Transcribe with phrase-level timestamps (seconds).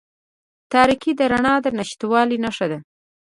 [0.73, 2.79] تاریکې د رڼا د نشتوالي نښه ده.